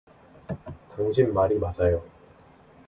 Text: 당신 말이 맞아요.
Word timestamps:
당신 0.89 1.31
말이 1.31 1.53
맞아요. 1.59 2.03